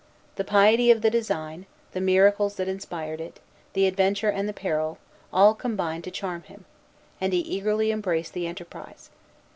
The 0.35 0.43
piety 0.43 0.89
of 0.89 1.01
the 1.03 1.11
design, 1.11 1.67
the 1.91 2.01
miracles 2.01 2.55
that 2.55 2.67
inspired 2.67 3.21
it, 3.21 3.39
the 3.73 3.85
adventure 3.85 4.31
and 4.31 4.49
the 4.49 4.51
peril, 4.51 4.97
all 5.31 5.53
combined 5.53 6.05
to 6.05 6.09
charm 6.09 6.41
him; 6.41 6.65
and 7.21 7.33
he 7.33 7.39
eagerly 7.41 7.91
embraced 7.91 8.33
the 8.33 8.47
enterprise. 8.47 9.11